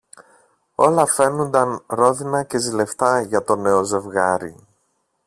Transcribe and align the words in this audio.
Όλα 0.75 1.05
φαίνουνταν 1.05 1.83
ρόδινα 1.87 2.43
και 2.43 2.57
ζηλευτά 2.57 3.21
για 3.21 3.43
το 3.43 3.55
νέο 3.55 3.83
ζευγάρι. 3.83 4.67